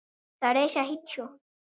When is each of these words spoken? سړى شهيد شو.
سړى 0.39 0.65
شهيد 0.73 1.01
شو. 1.13 1.23